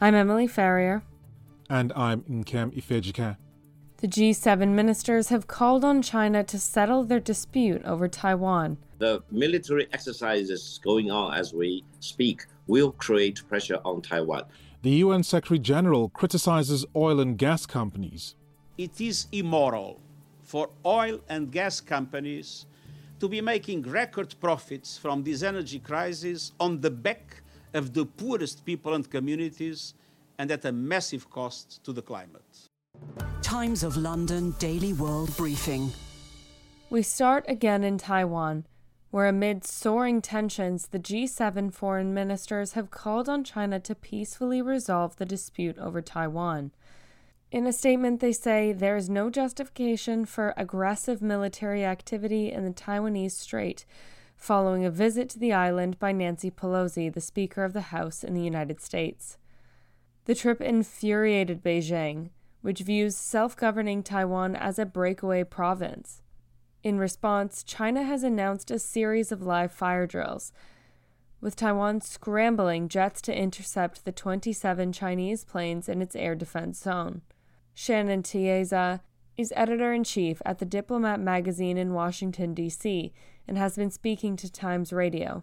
I'm 0.00 0.14
Emily 0.14 0.46
Ferrier. 0.46 1.02
And 1.68 1.92
I'm 1.96 2.22
Nkem 2.22 2.72
Ifejika. 2.72 3.36
The 3.96 4.06
G7 4.06 4.68
ministers 4.68 5.30
have 5.30 5.48
called 5.48 5.84
on 5.84 6.02
China 6.02 6.44
to 6.44 6.56
settle 6.56 7.02
their 7.02 7.18
dispute 7.18 7.82
over 7.84 8.06
Taiwan. 8.06 8.78
The 8.98 9.24
military 9.32 9.88
exercises 9.92 10.78
going 10.84 11.10
on 11.10 11.34
as 11.34 11.52
we 11.52 11.82
speak 11.98 12.46
will 12.68 12.92
create 12.92 13.42
pressure 13.48 13.80
on 13.84 14.00
Taiwan. 14.02 14.44
The 14.82 15.02
UN 15.02 15.24
Secretary 15.24 15.58
General 15.58 16.10
criticizes 16.10 16.86
oil 16.94 17.18
and 17.18 17.36
gas 17.36 17.66
companies. 17.66 18.36
It 18.76 19.00
is 19.00 19.26
immoral 19.32 20.00
for 20.44 20.70
oil 20.86 21.18
and 21.28 21.50
gas 21.50 21.80
companies 21.80 22.66
to 23.18 23.28
be 23.28 23.40
making 23.40 23.82
record 23.82 24.32
profits 24.40 24.96
from 24.96 25.24
this 25.24 25.42
energy 25.42 25.80
crisis 25.80 26.52
on 26.60 26.80
the 26.80 26.90
back 26.92 27.42
of 27.74 27.94
the 27.94 28.04
poorest 28.04 28.64
people 28.64 28.94
and 28.94 29.08
communities 29.10 29.94
and 30.38 30.50
at 30.50 30.64
a 30.64 30.72
massive 30.72 31.28
cost 31.30 31.82
to 31.84 31.92
the 31.92 32.02
climate. 32.02 32.68
Times 33.42 33.82
of 33.82 33.96
London 33.96 34.54
Daily 34.58 34.92
World 34.92 35.36
Briefing. 35.36 35.92
We 36.90 37.02
start 37.02 37.44
again 37.48 37.84
in 37.84 37.98
Taiwan, 37.98 38.66
where 39.10 39.26
amid 39.26 39.64
soaring 39.64 40.22
tensions, 40.22 40.88
the 40.88 40.98
G7 40.98 41.72
foreign 41.72 42.14
ministers 42.14 42.72
have 42.72 42.90
called 42.90 43.28
on 43.28 43.44
China 43.44 43.80
to 43.80 43.94
peacefully 43.94 44.62
resolve 44.62 45.16
the 45.16 45.26
dispute 45.26 45.78
over 45.78 46.00
Taiwan. 46.00 46.72
In 47.50 47.66
a 47.66 47.72
statement, 47.72 48.20
they 48.20 48.32
say 48.32 48.72
there 48.72 48.96
is 48.96 49.08
no 49.08 49.30
justification 49.30 50.26
for 50.26 50.52
aggressive 50.56 51.22
military 51.22 51.84
activity 51.84 52.52
in 52.52 52.64
the 52.64 52.70
Taiwanese 52.70 53.32
Strait 53.32 53.86
following 54.38 54.84
a 54.84 54.90
visit 54.90 55.28
to 55.28 55.38
the 55.38 55.52
island 55.52 55.98
by 55.98 56.12
Nancy 56.12 56.50
Pelosi, 56.50 57.12
the 57.12 57.20
Speaker 57.20 57.64
of 57.64 57.72
the 57.72 57.92
House 57.92 58.22
in 58.22 58.34
the 58.34 58.42
United 58.42 58.80
States. 58.80 59.36
The 60.24 60.34
trip 60.34 60.60
infuriated 60.60 61.62
Beijing, 61.62 62.30
which 62.62 62.80
views 62.80 63.16
self 63.16 63.56
governing 63.56 64.02
Taiwan 64.02 64.54
as 64.54 64.78
a 64.78 64.86
breakaway 64.86 65.42
province. 65.42 66.22
In 66.82 66.98
response, 66.98 67.64
China 67.64 68.04
has 68.04 68.22
announced 68.22 68.70
a 68.70 68.78
series 68.78 69.32
of 69.32 69.42
live 69.42 69.72
fire 69.72 70.06
drills, 70.06 70.52
with 71.40 71.56
Taiwan 71.56 72.00
scrambling 72.00 72.88
jets 72.88 73.20
to 73.22 73.36
intercept 73.36 74.04
the 74.04 74.12
27 74.12 74.92
Chinese 74.92 75.44
planes 75.44 75.88
in 75.88 76.00
its 76.00 76.16
air 76.16 76.34
defense 76.34 76.80
zone. 76.80 77.22
Shannon 77.74 78.22
Tiezzi 78.22 79.00
is 79.36 79.52
editor 79.56 79.92
in 79.92 80.04
chief 80.04 80.40
at 80.44 80.58
the 80.58 80.64
Diplomat 80.64 81.20
magazine 81.20 81.76
in 81.76 81.92
Washington, 81.92 82.54
D.C., 82.54 83.12
and 83.48 83.58
has 83.58 83.76
been 83.76 83.90
speaking 83.90 84.36
to 84.36 84.52
Times 84.52 84.92
Radio. 84.92 85.42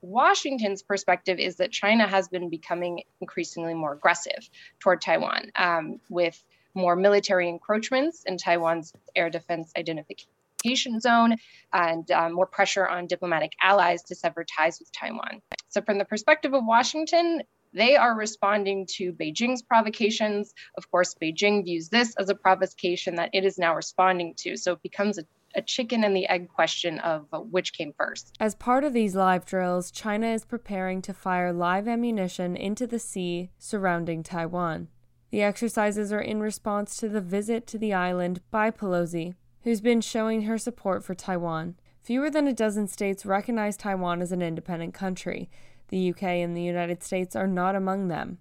Washington's 0.00 0.82
perspective 0.82 1.38
is 1.38 1.56
that 1.56 1.70
China 1.70 2.06
has 2.06 2.28
been 2.28 2.50
becoming 2.50 3.02
increasingly 3.20 3.74
more 3.74 3.92
aggressive 3.92 4.48
toward 4.80 5.00
Taiwan, 5.00 5.50
um, 5.56 6.00
with 6.10 6.42
more 6.74 6.96
military 6.96 7.48
encroachments 7.48 8.24
in 8.26 8.36
Taiwan's 8.36 8.92
air 9.14 9.30
defense 9.30 9.72
identification 9.76 11.00
zone 11.00 11.36
and 11.72 12.10
um, 12.10 12.32
more 12.32 12.46
pressure 12.46 12.86
on 12.86 13.06
diplomatic 13.06 13.52
allies 13.62 14.02
to 14.04 14.14
sever 14.14 14.44
ties 14.44 14.78
with 14.80 14.90
Taiwan. 14.92 15.40
So, 15.68 15.82
from 15.82 15.98
the 15.98 16.04
perspective 16.04 16.54
of 16.54 16.64
Washington, 16.64 17.42
they 17.74 17.96
are 17.96 18.16
responding 18.16 18.86
to 18.92 19.12
Beijing's 19.12 19.62
provocations. 19.62 20.54
Of 20.78 20.90
course, 20.90 21.14
Beijing 21.20 21.64
views 21.64 21.88
this 21.88 22.14
as 22.16 22.28
a 22.28 22.34
provocation 22.34 23.16
that 23.16 23.30
it 23.32 23.44
is 23.44 23.58
now 23.58 23.74
responding 23.74 24.34
to. 24.38 24.56
So 24.56 24.74
it 24.74 24.82
becomes 24.82 25.18
a 25.18 25.24
a 25.54 25.62
chicken 25.62 26.04
and 26.04 26.16
the 26.16 26.26
egg 26.28 26.48
question 26.48 26.98
of 27.00 27.26
which 27.50 27.72
came 27.72 27.92
first. 27.96 28.34
As 28.40 28.54
part 28.54 28.84
of 28.84 28.92
these 28.92 29.14
live 29.14 29.44
drills, 29.44 29.90
China 29.90 30.26
is 30.26 30.44
preparing 30.44 31.02
to 31.02 31.14
fire 31.14 31.52
live 31.52 31.86
ammunition 31.88 32.56
into 32.56 32.86
the 32.86 32.98
sea 32.98 33.50
surrounding 33.58 34.22
Taiwan. 34.22 34.88
The 35.30 35.42
exercises 35.42 36.12
are 36.12 36.20
in 36.20 36.40
response 36.40 36.96
to 36.98 37.08
the 37.08 37.20
visit 37.20 37.66
to 37.68 37.78
the 37.78 37.92
island 37.92 38.40
by 38.50 38.70
Pelosi, 38.70 39.34
who's 39.62 39.80
been 39.80 40.00
showing 40.00 40.42
her 40.42 40.58
support 40.58 41.02
for 41.04 41.14
Taiwan. 41.14 41.76
Fewer 42.02 42.30
than 42.30 42.46
a 42.46 42.52
dozen 42.52 42.86
states 42.86 43.24
recognize 43.24 43.76
Taiwan 43.76 44.20
as 44.22 44.30
an 44.30 44.42
independent 44.42 44.94
country. 44.94 45.48
The 45.88 46.10
UK 46.10 46.22
and 46.22 46.56
the 46.56 46.62
United 46.62 47.02
States 47.02 47.34
are 47.34 47.46
not 47.46 47.74
among 47.74 48.08
them. 48.08 48.38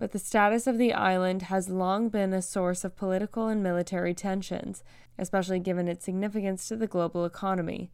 But 0.00 0.12
the 0.12 0.18
status 0.18 0.66
of 0.66 0.78
the 0.78 0.94
island 0.94 1.42
has 1.42 1.68
long 1.68 2.08
been 2.08 2.32
a 2.32 2.40
source 2.40 2.84
of 2.84 2.96
political 2.96 3.48
and 3.48 3.62
military 3.62 4.14
tensions, 4.14 4.82
especially 5.18 5.60
given 5.60 5.88
its 5.88 6.06
significance 6.06 6.66
to 6.68 6.76
the 6.76 6.86
global 6.86 7.26
economy. 7.26 7.90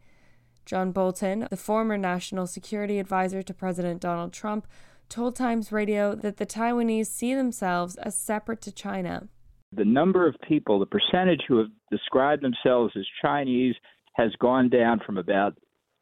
John 0.65 0.93
Bolton, 0.93 1.49
the 1.50 1.56
former 1.56 1.99
national 1.99 2.47
security 2.47 3.00
advisor 3.00 3.43
to 3.43 3.53
President 3.53 4.00
Donald 4.00 4.33
Trump, 4.33 4.69
told 5.09 5.34
Times 5.34 5.72
Radio 5.72 6.15
that 6.15 6.37
the 6.37 6.47
Taiwanese 6.47 7.09
see 7.09 7.34
themselves 7.34 7.97
as 7.97 8.15
separate 8.15 8.61
to 8.62 8.73
China. 8.73 9.27
The 9.73 9.84
number 9.84 10.28
of 10.28 10.37
people, 10.49 10.78
the 10.78 10.87
percentage 10.87 11.43
who 11.49 11.59
have 11.59 11.71
described 11.91 12.43
themselves 12.43 12.93
as 12.97 13.05
Chinese, 13.21 13.75
has 14.12 14.31
gone 14.38 14.69
down 14.69 15.00
from 15.05 15.19
about 15.19 15.59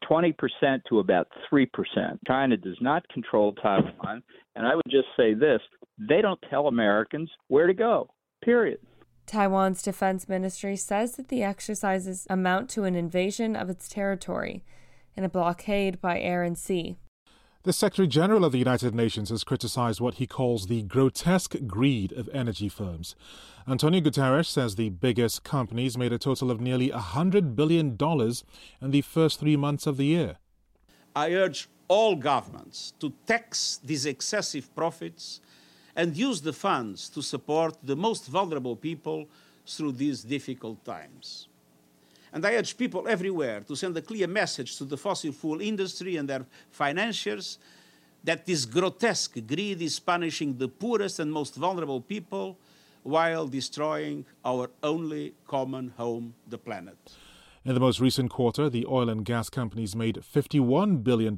20% 0.09 0.35
to 0.89 0.99
about 0.99 1.27
3%. 1.51 1.67
China 2.27 2.57
does 2.57 2.77
not 2.81 3.07
control 3.09 3.53
Taiwan. 3.53 4.23
And 4.55 4.65
I 4.65 4.75
would 4.75 4.89
just 4.89 5.07
say 5.17 5.33
this 5.33 5.61
they 5.97 6.21
don't 6.21 6.39
tell 6.49 6.67
Americans 6.67 7.29
where 7.47 7.67
to 7.67 7.73
go, 7.73 8.09
period. 8.43 8.79
Taiwan's 9.25 9.81
defense 9.81 10.29
ministry 10.29 10.75
says 10.75 11.15
that 11.15 11.29
the 11.29 11.41
exercises 11.41 12.27
amount 12.29 12.69
to 12.71 12.83
an 12.83 12.95
invasion 12.95 13.55
of 13.55 13.69
its 13.69 13.87
territory 13.87 14.63
and 15.17 15.25
a 15.25 15.29
blockade 15.29 15.99
by 16.01 16.19
air 16.19 16.43
and 16.43 16.57
sea. 16.57 16.97
The 17.65 17.73
Secretary 17.73 18.07
General 18.07 18.45
of 18.45 18.51
the 18.51 18.59
United 18.59 18.93
Nations 18.93 19.29
has 19.29 19.43
criticized 19.43 19.99
what 19.99 20.15
he 20.15 20.27
calls 20.27 20.67
the 20.67 20.83
grotesque 20.83 21.55
greed 21.65 22.11
of 22.11 22.29
energy 22.31 22.69
firms. 22.69 23.15
Antonio 23.67 24.01
Guterres 24.01 24.45
says 24.45 24.75
the 24.75 24.89
biggest 24.89 25.43
companies 25.43 25.97
made 25.97 26.13
a 26.13 26.19
total 26.19 26.51
of 26.51 26.61
nearly 26.61 26.91
$100 26.91 27.55
billion 27.55 27.97
in 28.79 28.91
the 28.91 29.01
first 29.01 29.39
three 29.39 29.55
months 29.57 29.87
of 29.87 29.97
the 29.97 30.05
year. 30.05 30.37
I 31.15 31.33
urge 31.33 31.67
all 31.87 32.15
governments 32.15 32.93
to 32.99 33.11
tax 33.25 33.79
these 33.83 34.05
excessive 34.05 34.75
profits 34.75 35.41
and 35.95 36.15
use 36.15 36.41
the 36.41 36.53
funds 36.53 37.09
to 37.09 37.23
support 37.23 37.77
the 37.81 37.95
most 37.95 38.27
vulnerable 38.27 38.75
people 38.75 39.27
through 39.65 39.93
these 39.93 40.21
difficult 40.21 40.85
times. 40.85 41.47
And 42.35 42.45
I 42.45 42.55
urge 42.55 42.75
people 42.75 43.07
everywhere 43.07 43.61
to 43.61 43.77
send 43.77 43.95
a 43.95 44.01
clear 44.01 44.27
message 44.27 44.77
to 44.77 44.83
the 44.83 44.97
fossil 44.97 45.31
fuel 45.31 45.61
industry 45.61 46.17
and 46.17 46.27
their 46.27 46.45
financiers 46.69 47.57
that 48.25 48.45
this 48.45 48.65
grotesque 48.65 49.37
greed 49.47 49.81
is 49.81 49.97
punishing 49.99 50.57
the 50.57 50.67
poorest 50.67 51.19
and 51.19 51.31
most 51.31 51.55
vulnerable 51.55 52.01
people 52.01 52.57
while 53.03 53.47
destroying 53.47 54.25
our 54.43 54.69
only 54.83 55.33
common 55.47 55.93
home, 55.95 56.33
the 56.49 56.57
planet. 56.57 56.97
In 57.65 57.73
the 57.73 57.79
most 57.79 57.99
recent 57.99 58.29
quarter, 58.29 58.69
the 58.69 58.85
oil 58.85 59.09
and 59.09 59.25
gas 59.25 59.49
companies 59.49 59.95
made 59.95 60.17
$51 60.17 61.03
billion. 61.03 61.35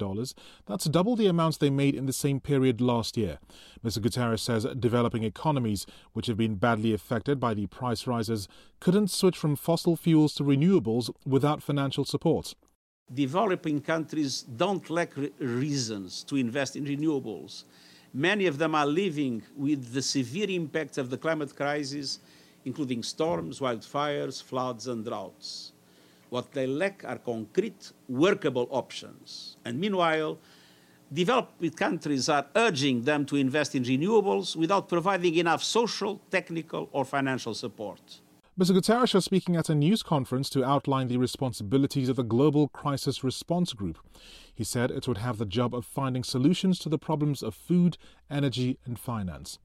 That's 0.66 0.84
double 0.84 1.16
the 1.16 1.26
amounts 1.26 1.56
they 1.56 1.70
made 1.70 1.94
in 1.94 2.04
the 2.04 2.12
same 2.12 2.38
period 2.38 2.82
last 2.82 3.16
year. 3.16 3.38
Mr. 3.82 3.98
Guterres 3.98 4.40
says 4.40 4.66
developing 4.78 5.22
economies, 5.22 5.86
which 6.12 6.26
have 6.26 6.36
been 6.36 6.56
badly 6.56 6.92
affected 6.92 7.40
by 7.40 7.54
the 7.54 7.66
price 7.68 8.06
rises, 8.06 8.46
couldn't 8.78 9.10
switch 9.10 9.38
from 9.38 9.56
fossil 9.56 9.96
fuels 9.96 10.34
to 10.34 10.44
renewables 10.44 11.08
without 11.24 11.62
financial 11.62 12.04
support. 12.04 12.54
Developing 13.14 13.80
countries 13.80 14.42
don't 14.42 14.90
lack 14.90 15.16
re- 15.16 15.32
reasons 15.38 16.24
to 16.24 16.36
invest 16.36 16.76
in 16.76 16.84
renewables. 16.84 17.64
Many 18.12 18.44
of 18.44 18.58
them 18.58 18.74
are 18.74 18.84
living 18.84 19.44
with 19.56 19.94
the 19.94 20.02
severe 20.02 20.50
impacts 20.50 20.98
of 20.98 21.08
the 21.08 21.16
climate 21.16 21.56
crisis, 21.56 22.18
including 22.66 23.02
storms, 23.02 23.60
wildfires, 23.60 24.42
floods, 24.42 24.88
and 24.88 25.06
droughts. 25.06 25.72
What 26.30 26.52
they 26.52 26.66
lack 26.66 27.04
are 27.04 27.18
concrete, 27.18 27.92
workable 28.08 28.68
options. 28.70 29.56
And 29.64 29.80
meanwhile, 29.80 30.38
developed 31.12 31.76
countries 31.76 32.28
are 32.28 32.46
urging 32.54 33.04
them 33.04 33.24
to 33.26 33.36
invest 33.36 33.74
in 33.74 33.84
renewables 33.84 34.54
without 34.54 34.88
providing 34.88 35.36
enough 35.36 35.62
social, 35.62 36.20
technical, 36.30 36.88
or 36.92 37.04
financial 37.04 37.54
support. 37.54 38.20
Mr. 38.58 38.72
Guterres 38.72 39.14
was 39.14 39.24
speaking 39.24 39.54
at 39.54 39.68
a 39.68 39.74
news 39.74 40.02
conference 40.02 40.50
to 40.50 40.64
outline 40.64 41.06
the 41.06 41.16
responsibilities 41.16 42.08
of 42.08 42.16
the 42.16 42.24
Global 42.24 42.66
Crisis 42.66 43.22
Response 43.22 43.72
Group. 43.72 43.98
He 44.52 44.64
said 44.64 44.90
it 44.90 45.06
would 45.06 45.18
have 45.18 45.38
the 45.38 45.46
job 45.46 45.72
of 45.72 45.86
finding 45.86 46.24
solutions 46.24 46.80
to 46.80 46.88
the 46.88 46.98
problems 46.98 47.40
of 47.40 47.54
food, 47.54 47.96
energy, 48.28 48.76
and 48.84 48.98
finance. 48.98 49.60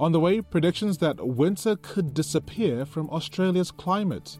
On 0.00 0.10
the 0.10 0.18
way, 0.18 0.40
predictions 0.40 0.98
that 0.98 1.24
winter 1.24 1.76
could 1.76 2.14
disappear 2.14 2.84
from 2.84 3.08
Australia's 3.10 3.70
climate. 3.70 4.38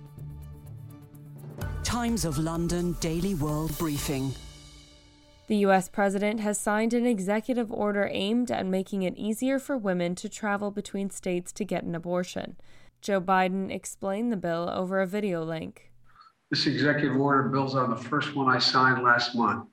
Times 1.89 2.27
of 2.27 2.37
London 2.37 2.95
Daily 3.01 3.35
World 3.35 3.77
Briefing. 3.79 4.35
The 5.47 5.57
U.S. 5.57 5.89
president 5.89 6.41
has 6.41 6.61
signed 6.61 6.93
an 6.93 7.07
executive 7.07 7.73
order 7.73 8.11
aimed 8.13 8.51
at 8.51 8.67
making 8.67 9.05
it 9.05 9.17
easier 9.17 9.59
for 9.59 9.79
women 9.79 10.15
to 10.17 10.29
travel 10.29 10.71
between 10.71 11.09
states 11.09 11.51
to 11.53 11.65
get 11.65 11.85
an 11.85 11.95
abortion. 11.95 12.57
Joe 13.01 13.23
Biden 13.23 13.73
explained 13.73 14.31
the 14.31 14.37
bill 14.37 14.69
over 14.71 15.01
a 15.01 15.07
video 15.07 15.43
link. 15.43 15.91
This 16.51 16.67
executive 16.67 17.19
order 17.19 17.45
builds 17.45 17.75
on 17.75 17.89
the 17.89 17.97
first 17.97 18.37
one 18.37 18.55
I 18.55 18.59
signed 18.59 19.03
last 19.03 19.35
month 19.35 19.71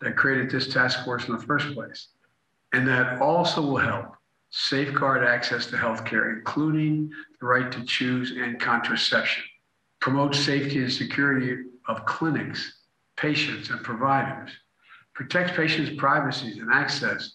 that 0.00 0.14
created 0.14 0.52
this 0.52 0.72
task 0.72 1.04
force 1.04 1.26
in 1.26 1.34
the 1.34 1.42
first 1.42 1.74
place, 1.74 2.10
and 2.72 2.86
that 2.86 3.20
also 3.20 3.60
will 3.62 3.78
help 3.78 4.12
safeguard 4.50 5.24
access 5.24 5.66
to 5.66 5.76
health 5.76 6.04
care, 6.04 6.38
including 6.38 7.10
the 7.40 7.46
right 7.48 7.72
to 7.72 7.84
choose 7.84 8.30
and 8.30 8.60
contraception 8.60 9.42
promote 10.00 10.34
safety 10.34 10.78
and 10.78 10.92
security 10.92 11.64
of 11.88 12.04
clinics, 12.04 12.80
patients, 13.16 13.70
and 13.70 13.82
providers, 13.82 14.50
protects 15.14 15.56
patients' 15.56 15.90
privacy 15.98 16.58
and 16.58 16.70
access 16.72 17.32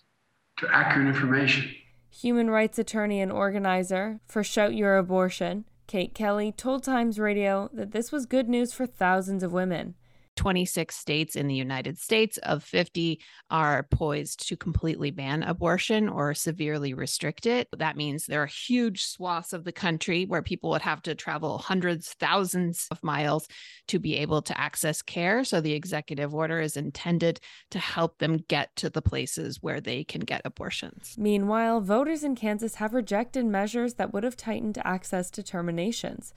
to 0.57 0.67
accurate 0.71 1.07
information. 1.07 1.69
Human 2.09 2.49
rights 2.49 2.77
attorney 2.79 3.19
and 3.19 3.31
organizer 3.31 4.19
for 4.27 4.43
Shout 4.43 4.75
Your 4.75 4.97
Abortion, 4.97 5.65
Kate 5.87 6.13
Kelly, 6.13 6.51
told 6.51 6.83
Times 6.83 7.19
Radio 7.19 7.69
that 7.73 7.91
this 7.91 8.11
was 8.11 8.25
good 8.25 8.47
news 8.47 8.71
for 8.71 8.85
thousands 8.85 9.43
of 9.43 9.51
women. 9.51 9.95
26 10.35 10.95
states 10.95 11.35
in 11.35 11.47
the 11.47 11.55
United 11.55 11.97
States 11.97 12.37
of 12.39 12.63
50 12.63 13.21
are 13.49 13.83
poised 13.83 14.47
to 14.47 14.57
completely 14.57 15.11
ban 15.11 15.43
abortion 15.43 16.09
or 16.09 16.33
severely 16.33 16.93
restrict 16.93 17.45
it. 17.45 17.67
That 17.77 17.97
means 17.97 18.25
there 18.25 18.43
are 18.43 18.47
huge 18.47 19.03
swaths 19.03 19.53
of 19.53 19.63
the 19.63 19.71
country 19.71 20.25
where 20.25 20.41
people 20.41 20.71
would 20.71 20.81
have 20.81 21.01
to 21.03 21.15
travel 21.15 21.57
hundreds, 21.57 22.13
thousands 22.19 22.87
of 22.91 23.03
miles 23.03 23.47
to 23.87 23.99
be 23.99 24.17
able 24.17 24.41
to 24.43 24.59
access 24.59 25.01
care. 25.01 25.43
So 25.43 25.61
the 25.61 25.73
executive 25.73 26.33
order 26.33 26.59
is 26.59 26.77
intended 26.77 27.39
to 27.71 27.79
help 27.79 28.17
them 28.19 28.37
get 28.47 28.75
to 28.77 28.89
the 28.89 29.01
places 29.01 29.59
where 29.61 29.81
they 29.81 30.03
can 30.03 30.21
get 30.21 30.41
abortions. 30.45 31.15
Meanwhile, 31.17 31.81
voters 31.81 32.23
in 32.23 32.35
Kansas 32.35 32.75
have 32.75 32.93
rejected 32.93 33.45
measures 33.45 33.95
that 33.95 34.13
would 34.13 34.23
have 34.23 34.37
tightened 34.37 34.77
access 34.83 35.29
to 35.31 35.43
terminations. 35.43 36.33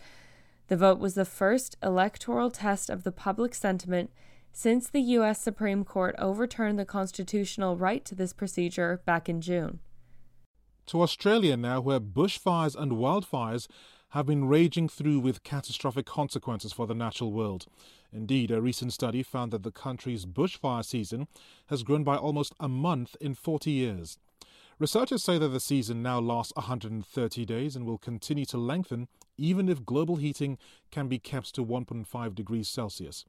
The 0.69 0.77
vote 0.77 0.99
was 0.99 1.15
the 1.15 1.25
first 1.25 1.77
electoral 1.83 2.51
test 2.51 2.91
of 2.91 3.05
the 3.05 3.13
public 3.13 3.55
sentiment 3.55 4.11
since 4.53 4.89
the 4.89 5.01
U.S. 5.01 5.41
Supreme 5.41 5.85
Court 5.85 6.15
overturned 6.19 6.79
the 6.79 6.85
constitutional 6.85 7.77
right 7.77 8.05
to 8.05 8.15
this 8.15 8.33
procedure 8.33 9.01
back 9.05 9.29
in 9.29 9.41
June. 9.41 9.81
To 10.87 11.03
Australia 11.03 11.57
now, 11.57 11.81
where 11.81 12.01
bushfires 12.01 12.75
and 12.75 12.93
wildfires 12.93 13.69
have 14.11 14.27
been 14.27 14.47
raging 14.47 14.89
through 14.89 15.19
with 15.19 15.43
catastrophic 15.43 16.07
consequences 16.07 16.73
for 16.73 16.87
the 16.87 16.95
natural 16.95 17.33
world. 17.33 17.67
Indeed, 18.13 18.51
a 18.51 18.63
recent 18.63 18.93
study 18.93 19.23
found 19.23 19.53
that 19.53 19.63
the 19.63 19.73
country's 19.73 20.25
bushfire 20.25 20.85
season 20.85 21.27
has 21.67 21.83
grown 21.83 22.03
by 22.03 22.17
almost 22.17 22.55
a 22.59 22.69
month 22.69 23.15
in 23.21 23.35
40 23.35 23.71
years. 23.71 24.19
Researchers 24.79 25.25
say 25.25 25.39
that 25.39 25.49
the 25.49 25.61
season 25.61 26.03
now 26.03 26.21
lasts 26.21 26.53
130 26.55 27.45
days 27.47 27.77
and 27.77 27.87
will 27.87 27.97
continue 27.97 28.45
to 28.45 28.59
lengthen 28.59 29.09
even 29.39 29.71
if 29.71 29.87
global 29.87 30.17
heating 30.17 30.59
can 30.91 31.09
be 31.09 31.19
kept 31.19 31.55
to 31.55 31.65
1.5 31.65 32.35
degrees 32.35 32.69
Celsius. 32.69 33.25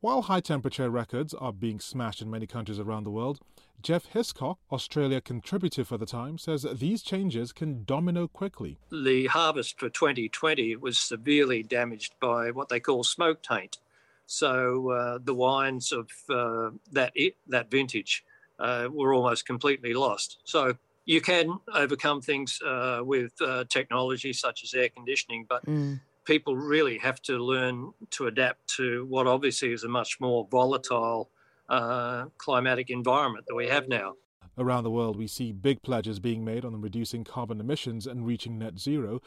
While 0.00 0.22
high 0.22 0.38
temperature 0.38 0.88
records 0.88 1.34
are 1.34 1.52
being 1.52 1.80
smashed 1.80 2.22
in 2.22 2.30
many 2.30 2.46
countries 2.46 2.78
around 2.78 3.02
the 3.02 3.10
world, 3.10 3.40
Jeff 3.82 4.06
Hiscock, 4.06 4.58
Australia 4.70 5.20
contributor 5.20 5.84
for 5.84 5.98
The 5.98 6.06
Times, 6.06 6.44
says 6.44 6.64
these 6.74 7.02
changes 7.02 7.52
can 7.52 7.82
domino 7.84 8.28
quickly. 8.28 8.78
The 8.92 9.26
harvest 9.26 9.80
for 9.80 9.88
2020 9.88 10.76
was 10.76 10.96
severely 10.96 11.64
damaged 11.64 12.14
by 12.20 12.52
what 12.52 12.68
they 12.68 12.78
call 12.78 13.02
smoke 13.02 13.42
taint. 13.42 13.78
So 14.26 14.90
uh, 14.90 15.18
the 15.20 15.34
wines 15.34 15.90
of 15.90 16.10
uh, 16.30 16.70
that 16.92 17.14
that 17.48 17.70
vintage 17.70 18.24
uh, 18.58 18.88
were 18.92 19.14
almost 19.14 19.46
completely 19.46 19.94
lost. 19.94 20.38
So 20.44 20.74
you 21.04 21.20
can 21.20 21.58
overcome 21.74 22.20
things 22.20 22.60
uh, 22.66 23.00
with 23.02 23.32
uh, 23.40 23.64
technology 23.70 24.32
such 24.32 24.62
as 24.62 24.74
air 24.74 24.88
conditioning, 24.90 25.46
but 25.48 25.64
mm. 25.64 25.98
people 26.24 26.56
really 26.56 26.98
have 26.98 27.22
to 27.22 27.38
learn 27.38 27.92
to 28.10 28.26
adapt 28.26 28.68
to 28.76 29.06
what 29.06 29.26
obviously 29.26 29.72
is 29.72 29.84
a 29.84 29.88
much 29.88 30.20
more 30.20 30.46
volatile 30.50 31.30
uh, 31.68 32.26
climatic 32.36 32.90
environment 32.90 33.46
that 33.48 33.54
we 33.54 33.68
have 33.68 33.88
now. 33.88 34.14
Around 34.58 34.84
the 34.84 34.90
world, 34.90 35.16
we 35.16 35.28
see 35.28 35.52
big 35.52 35.82
pledges 35.82 36.18
being 36.18 36.44
made 36.44 36.64
on 36.64 36.80
reducing 36.80 37.24
carbon 37.24 37.60
emissions 37.60 38.06
and 38.06 38.26
reaching 38.26 38.58
net 38.58 38.78
zero, 38.78 39.20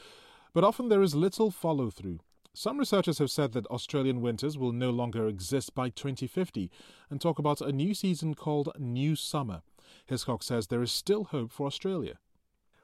but 0.54 0.64
often 0.64 0.90
there 0.90 1.02
is 1.02 1.16
little 1.16 1.52
follow 1.52 1.90
through. 1.90 2.20
Some 2.54 2.78
researchers 2.78 3.20
have 3.20 3.32
said 3.32 3.54
that 3.54 3.66
Australian 3.68 4.20
winters 4.20 4.58
will 4.58 4.74
no 4.74 4.90
longer 4.90 5.26
exist 5.26 5.74
by 5.74 5.88
2050 5.88 6.70
and 7.10 7.22
talk 7.22 7.40
about 7.40 7.62
a 7.62 7.72
new 7.72 7.94
season 7.94 8.34
called 8.36 8.74
New 8.78 9.16
Summer. 9.16 9.62
Hiscock 10.06 10.44
says 10.44 10.68
there 10.68 10.82
is 10.82 10.92
still 10.92 11.24
hope 11.26 11.54
for 11.54 11.66
Australia. 11.66 12.16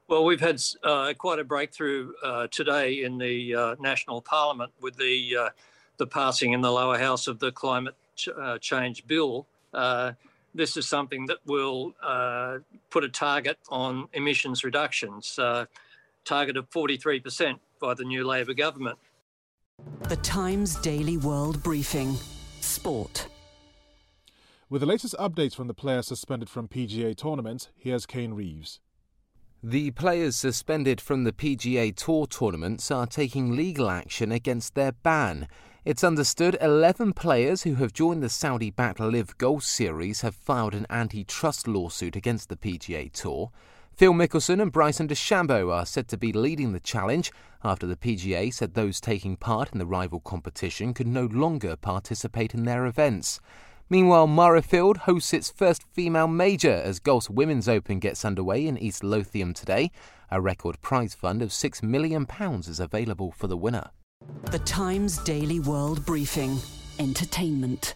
Well, 0.07 0.23
we've 0.23 0.39
had 0.39 0.61
uh, 0.83 1.13
quite 1.17 1.39
a 1.39 1.43
breakthrough 1.43 2.13
uh, 2.23 2.47
today 2.49 3.03
in 3.03 3.17
the 3.17 3.55
uh, 3.55 3.75
national 3.77 4.21
parliament 4.21 4.71
with 4.79 4.95
the 4.95 5.35
uh, 5.35 5.49
the 5.97 6.07
passing 6.07 6.53
in 6.53 6.61
the 6.61 6.71
lower 6.71 6.97
house 6.97 7.27
of 7.27 7.39
the 7.39 7.51
climate 7.51 7.95
ch- 8.15 8.29
uh, 8.29 8.57
change 8.59 9.05
bill. 9.05 9.47
Uh, 9.73 10.13
this 10.55 10.77
is 10.77 10.87
something 10.87 11.25
that 11.25 11.39
will 11.45 11.93
put 12.89 13.03
a 13.03 13.09
target 13.09 13.57
on 13.67 14.07
emissions 14.13 14.63
reductions, 14.63 15.37
a 15.37 15.67
target 16.23 16.55
of 16.55 16.69
43% 16.69 17.59
by 17.81 17.93
the 17.93 18.05
new 18.05 18.25
Labor 18.25 18.53
government. 18.53 18.97
The 20.07 20.15
Times 20.15 20.75
Daily 20.77 21.17
World 21.17 21.61
Briefing, 21.61 22.15
Sport. 22.61 23.27
With 24.69 24.79
the 24.79 24.87
latest 24.87 25.13
updates 25.19 25.53
from 25.53 25.67
the 25.67 25.73
players 25.73 26.07
suspended 26.07 26.49
from 26.49 26.67
PGA 26.67 27.15
tournaments, 27.15 27.69
here's 27.75 28.05
Kane 28.05 28.33
Reeves. 28.33 28.79
The 29.61 29.91
players 29.91 30.35
suspended 30.35 30.99
from 30.99 31.25
the 31.25 31.31
PGA 31.31 31.95
Tour 31.95 32.25
tournaments 32.25 32.89
are 32.89 33.05
taking 33.05 33.55
legal 33.55 33.89
action 33.89 34.31
against 34.31 34.75
their 34.75 34.93
ban. 34.93 35.47
It's 35.85 36.03
understood 36.03 36.57
11 36.59 37.13
players 37.13 37.63
who 37.63 37.75
have 37.75 37.93
joined 37.93 38.23
the 38.23 38.29
Saudi 38.29 38.71
backed 38.71 38.99
LIV 38.99 39.37
Golf 39.37 39.63
Series 39.63 40.21
have 40.21 40.35
filed 40.35 40.73
an 40.73 40.87
antitrust 40.89 41.67
lawsuit 41.67 42.15
against 42.15 42.49
the 42.49 42.55
PGA 42.55 43.11
Tour. 43.11 43.51
Phil 43.97 44.13
Mickelson 44.13 44.61
and 44.61 44.71
Bryson 44.71 45.07
DeChambeau 45.07 45.73
are 45.73 45.85
said 45.85 46.07
to 46.07 46.17
be 46.17 46.31
leading 46.31 46.71
the 46.71 46.79
challenge 46.79 47.31
after 47.63 47.85
the 47.87 47.95
PGA 47.95 48.53
said 48.53 48.73
those 48.73 48.99
taking 49.01 49.35
part 49.35 49.71
in 49.71 49.79
the 49.79 49.85
rival 49.85 50.19
competition 50.19 50.93
could 50.93 51.07
no 51.07 51.25
longer 51.25 51.75
participate 51.75 52.53
in 52.53 52.65
their 52.65 52.85
events. 52.85 53.39
Meanwhile, 53.89 54.27
Muirfield 54.27 54.97
hosts 54.97 55.33
its 55.33 55.49
first 55.49 55.83
female 55.93 56.27
major 56.27 56.73
as 56.73 56.99
Golf's 56.99 57.29
Women's 57.29 57.69
Open 57.69 57.99
gets 57.99 58.25
underway 58.25 58.67
in 58.67 58.77
East 58.77 59.03
Lothian 59.03 59.53
today. 59.53 59.91
A 60.29 60.41
record 60.41 60.81
prize 60.81 61.13
fund 61.13 61.41
of 61.41 61.49
£6 61.49 61.81
million 61.81 62.27
is 62.59 62.79
available 62.81 63.31
for 63.31 63.47
the 63.47 63.55
winner. 63.55 63.91
The 64.51 64.59
Times 64.59 65.19
Daily 65.19 65.61
World 65.61 66.05
Briefing 66.05 66.57
Entertainment. 66.99 67.93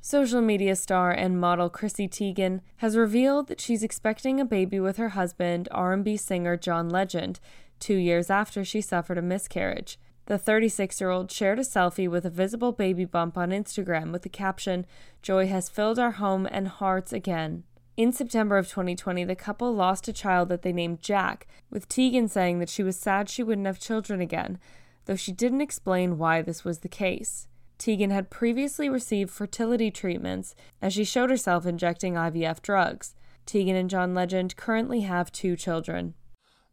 Social 0.00 0.40
media 0.40 0.74
star 0.74 1.12
and 1.12 1.40
model 1.40 1.70
Chrissy 1.70 2.08
Teigen 2.08 2.60
has 2.78 2.96
revealed 2.96 3.48
that 3.48 3.60
she's 3.60 3.82
expecting 3.82 4.40
a 4.40 4.44
baby 4.44 4.80
with 4.80 4.96
her 4.96 5.10
husband, 5.10 5.68
R&B 5.70 6.16
singer 6.16 6.56
John 6.56 6.88
Legend, 6.88 7.38
2 7.82 7.94
years 7.96 8.30
after 8.30 8.64
she 8.64 8.80
suffered 8.80 9.18
a 9.18 9.22
miscarriage. 9.22 9.98
The 10.26 10.38
36-year-old 10.38 11.32
shared 11.32 11.58
a 11.58 11.62
selfie 11.62 12.08
with 12.08 12.24
a 12.24 12.30
visible 12.30 12.70
baby 12.70 13.04
bump 13.04 13.36
on 13.36 13.50
Instagram 13.50 14.12
with 14.12 14.22
the 14.22 14.28
caption, 14.28 14.86
"Joy 15.20 15.48
has 15.48 15.68
filled 15.68 15.98
our 15.98 16.12
home 16.12 16.48
and 16.50 16.68
hearts 16.68 17.12
again." 17.12 17.64
In 17.96 18.12
September 18.12 18.56
of 18.56 18.68
2020, 18.68 19.24
the 19.24 19.34
couple 19.34 19.74
lost 19.74 20.06
a 20.06 20.12
child 20.12 20.48
that 20.48 20.62
they 20.62 20.72
named 20.72 21.02
Jack, 21.02 21.48
with 21.70 21.88
Teigen 21.88 22.30
saying 22.30 22.60
that 22.60 22.70
she 22.70 22.84
was 22.84 22.96
sad 22.96 23.28
she 23.28 23.42
wouldn't 23.42 23.66
have 23.66 23.80
children 23.80 24.20
again, 24.20 24.60
though 25.06 25.16
she 25.16 25.32
didn't 25.32 25.60
explain 25.60 26.18
why 26.18 26.40
this 26.40 26.64
was 26.64 26.78
the 26.78 26.88
case. 26.88 27.48
Teigen 27.78 28.12
had 28.12 28.30
previously 28.30 28.88
received 28.88 29.30
fertility 29.30 29.90
treatments 29.90 30.54
as 30.80 30.92
she 30.92 31.02
showed 31.02 31.30
herself 31.30 31.66
injecting 31.66 32.14
IVF 32.14 32.62
drugs. 32.62 33.16
Teigen 33.44 33.74
and 33.74 33.90
John 33.90 34.14
Legend 34.14 34.54
currently 34.54 35.00
have 35.00 35.32
two 35.32 35.56
children. 35.56 36.14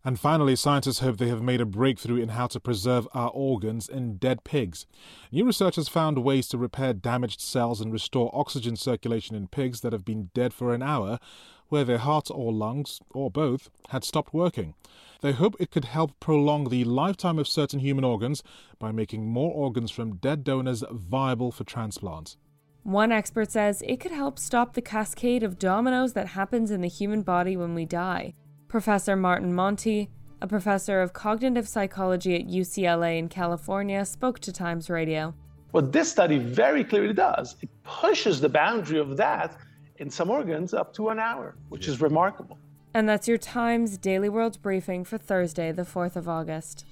And 0.05 0.17
finally, 0.17 0.55
scientists 0.55 0.99
hope 0.99 1.17
they 1.17 1.27
have 1.27 1.41
made 1.41 1.59
a 1.59 1.65
breakthrough 1.65 2.21
in 2.21 2.29
how 2.29 2.47
to 2.47 2.59
preserve 2.59 3.07
our 3.13 3.29
organs 3.31 3.89
in 3.89 4.15
dead 4.15 4.45
pigs. 4.45 4.85
New 5.29 5.45
research 5.45 5.75
has 5.75 5.89
found 5.89 6.23
ways 6.23 6.47
to 6.49 6.57
repair 6.57 6.93
damaged 6.93 7.41
cells 7.41 7.81
and 7.81 7.91
restore 7.91 8.31
oxygen 8.33 8.77
circulation 8.77 9.35
in 9.35 9.47
pigs 9.47 9.81
that 9.81 9.91
have 9.91 10.05
been 10.05 10.29
dead 10.33 10.53
for 10.53 10.73
an 10.73 10.81
hour, 10.81 11.19
where 11.67 11.83
their 11.83 11.97
hearts 11.97 12.31
or 12.31 12.53
lungs, 12.53 13.01
or 13.13 13.29
both, 13.29 13.69
had 13.89 14.05
stopped 14.05 14.33
working. 14.33 14.73
They 15.21 15.33
hope 15.33 15.57
it 15.59 15.69
could 15.69 15.85
help 15.85 16.17
prolong 16.21 16.69
the 16.69 16.85
lifetime 16.85 17.37
of 17.37 17.47
certain 17.47 17.79
human 17.79 18.05
organs 18.05 18.41
by 18.79 18.93
making 18.93 19.27
more 19.27 19.53
organs 19.53 19.91
from 19.91 20.15
dead 20.15 20.45
donors 20.45 20.81
viable 20.89 21.51
for 21.51 21.65
transplant. 21.65 22.37
One 22.83 23.11
expert 23.11 23.51
says 23.51 23.83
it 23.85 23.99
could 23.99 24.13
help 24.13 24.39
stop 24.39 24.73
the 24.73 24.81
cascade 24.81 25.43
of 25.43 25.59
dominoes 25.59 26.13
that 26.13 26.27
happens 26.27 26.71
in 26.71 26.79
the 26.79 26.87
human 26.87 27.21
body 27.21 27.57
when 27.57 27.75
we 27.75 27.85
die. 27.85 28.33
Professor 28.69 29.15
Martin 29.15 29.51
Monti, 29.51 30.11
a 30.43 30.47
professor 30.47 31.01
of 31.01 31.11
cognitive 31.11 31.67
psychology 31.67 32.35
at 32.35 32.47
UCLA 32.47 33.17
in 33.17 33.27
California, 33.27 34.05
spoke 34.05 34.37
to 34.41 34.53
Times 34.53 34.91
Radio. 34.91 35.33
What 35.71 35.91
this 35.91 36.11
study 36.11 36.37
very 36.37 36.83
clearly 36.83 37.15
does, 37.15 37.55
it 37.63 37.69
pushes 37.83 38.39
the 38.39 38.47
boundary 38.47 38.99
of 38.99 39.17
that 39.17 39.57
in 39.97 40.11
some 40.11 40.29
organs 40.29 40.75
up 40.75 40.93
to 40.93 41.09
an 41.09 41.17
hour, 41.17 41.55
which 41.69 41.87
is 41.87 41.99
remarkable. 41.99 42.59
And 42.93 43.09
that's 43.09 43.27
your 43.27 43.39
Times 43.39 43.97
Daily 43.97 44.29
World 44.29 44.61
Briefing 44.61 45.03
for 45.03 45.17
Thursday, 45.17 45.71
the 45.71 45.81
4th 45.81 46.15
of 46.15 46.29
August. 46.29 46.85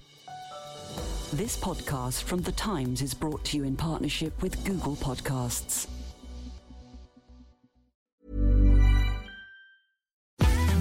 This 1.33 1.55
podcast 1.55 2.23
from 2.23 2.41
The 2.41 2.53
Times 2.53 3.03
is 3.03 3.13
brought 3.13 3.45
to 3.45 3.57
you 3.57 3.65
in 3.65 3.75
partnership 3.75 4.41
with 4.41 4.65
Google 4.65 4.95
Podcasts. 4.95 5.85